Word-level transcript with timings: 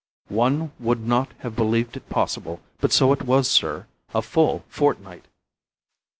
"One 0.33 0.71
would 0.79 1.05
not 1.05 1.27
have 1.41 1.55
believed 1.55 1.95
it 1.95 2.09
possible; 2.09 2.59
but 2.79 2.91
so 2.91 3.13
it 3.13 3.21
was, 3.21 3.47
sir. 3.47 3.85
A 4.15 4.23
full 4.23 4.63
fortnight." 4.67 5.25